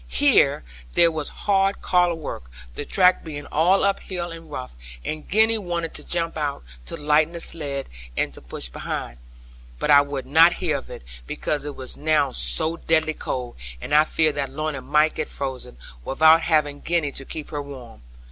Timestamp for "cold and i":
13.13-14.03